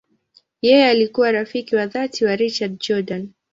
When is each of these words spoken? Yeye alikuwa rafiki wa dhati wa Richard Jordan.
Yeye 0.61 0.89
alikuwa 0.89 1.31
rafiki 1.31 1.75
wa 1.75 1.85
dhati 1.87 2.25
wa 2.25 2.35
Richard 2.35 2.79
Jordan. 2.81 3.29